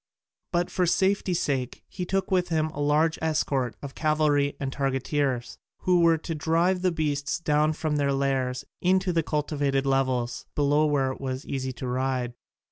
[0.51, 5.59] But for safety sake he took with him a large escort of cavalry and targeteers,
[5.81, 10.87] who were to drive the beasts down from their lairs into the cultivated levels below
[10.87, 12.33] where it was easy to ride.